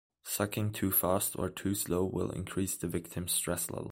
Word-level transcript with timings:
Sucking 0.23 0.71
too 0.71 0.91
fast 0.91 1.35
or 1.37 1.51
too 1.51 1.75
slow 1.75 2.05
will 2.05 2.31
increase 2.31 2.75
the 2.75 2.87
victim's 2.87 3.33
stress 3.33 3.69
level. 3.69 3.79